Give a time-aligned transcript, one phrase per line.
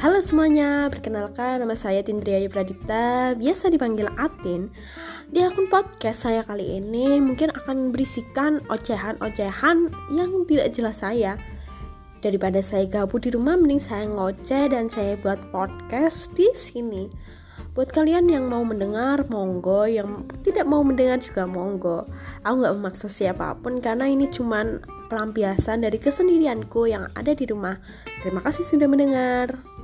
[0.00, 4.72] Halo semuanya, perkenalkan nama saya Tindri Ayu Pradipta, biasa dipanggil Atin.
[5.28, 11.36] Di akun podcast saya kali ini mungkin akan berisikan ocehan-ocehan yang tidak jelas saya.
[12.24, 17.12] Daripada saya gabut di rumah, mending saya ngoceh dan saya buat podcast di sini.
[17.76, 19.84] Buat kalian yang mau mendengar, monggo.
[19.84, 22.08] Yang tidak mau mendengar juga monggo.
[22.48, 24.80] Aku nggak memaksa siapa pun karena ini cuman
[25.12, 27.76] pelampiasan dari kesendirianku yang ada di rumah.
[28.24, 29.79] Terima kasih sudah mendengar.